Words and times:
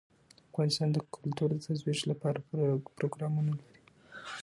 افغانستان 0.51 0.87
د 0.93 0.97
کلتور 1.15 1.49
د 1.53 1.59
ترویج 1.65 1.99
لپاره 2.11 2.45
پروګرامونه 2.97 3.51
لري. 3.59 3.77